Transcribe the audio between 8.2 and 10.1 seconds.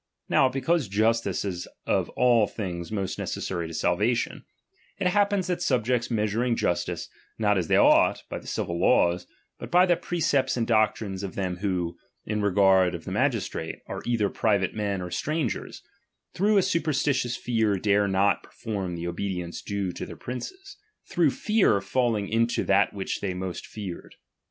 by the civil laws, bnt by the